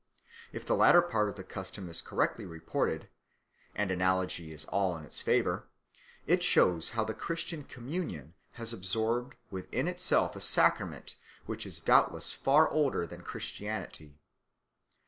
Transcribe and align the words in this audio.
If 0.51 0.65
the 0.65 0.75
latter 0.75 1.03
part 1.03 1.29
of 1.29 1.35
the 1.35 1.43
custom 1.43 1.87
is 1.87 2.01
correctly 2.01 2.43
reported 2.43 3.07
(and 3.75 3.91
analogy 3.91 4.51
is 4.51 4.65
all 4.65 4.97
in 4.97 5.03
its 5.05 5.21
favour), 5.21 5.67
it 6.25 6.41
shows 6.41 6.89
how 6.97 7.03
the 7.03 7.13
Christian 7.13 7.63
communion 7.63 8.33
has 8.53 8.73
absorbed 8.73 9.35
within 9.51 9.87
itself 9.87 10.35
a 10.35 10.41
sacrament 10.41 11.17
which 11.45 11.67
is 11.67 11.79
doubtless 11.79 12.33
far 12.33 12.67
older 12.71 13.05
than 13.05 13.21
Christianity. 13.21 14.17